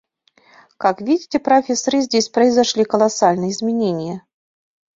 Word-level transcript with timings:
Как 0.79 0.99
видите, 0.99 1.37
профессор, 1.39 1.97
и 1.97 2.01
здесь 2.01 2.27
произошли 2.27 2.83
колоссальные 2.85 3.51
изменения. 3.51 4.25